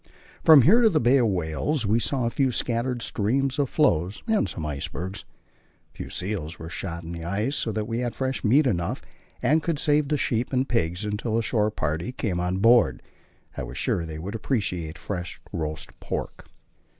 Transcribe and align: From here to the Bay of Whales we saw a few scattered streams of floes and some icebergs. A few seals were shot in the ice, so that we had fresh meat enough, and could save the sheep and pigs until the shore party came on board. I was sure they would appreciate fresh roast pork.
From 0.43 0.63
here 0.63 0.81
to 0.81 0.89
the 0.89 0.99
Bay 0.99 1.17
of 1.17 1.27
Whales 1.27 1.85
we 1.85 1.99
saw 1.99 2.25
a 2.25 2.31
few 2.31 2.51
scattered 2.51 3.03
streams 3.03 3.59
of 3.59 3.69
floes 3.69 4.23
and 4.27 4.49
some 4.49 4.65
icebergs. 4.65 5.25
A 5.93 5.95
few 5.97 6.09
seals 6.09 6.57
were 6.57 6.71
shot 6.71 7.03
in 7.03 7.11
the 7.11 7.23
ice, 7.23 7.55
so 7.55 7.71
that 7.71 7.85
we 7.87 7.99
had 7.99 8.15
fresh 8.15 8.43
meat 8.43 8.65
enough, 8.65 9.03
and 9.43 9.61
could 9.61 9.77
save 9.77 10.07
the 10.07 10.17
sheep 10.17 10.51
and 10.51 10.67
pigs 10.67 11.05
until 11.05 11.35
the 11.35 11.43
shore 11.43 11.69
party 11.69 12.11
came 12.11 12.39
on 12.39 12.57
board. 12.57 13.03
I 13.55 13.61
was 13.61 13.77
sure 13.77 14.03
they 14.07 14.17
would 14.17 14.33
appreciate 14.33 14.97
fresh 14.97 15.39
roast 15.53 15.99
pork. 15.99 16.45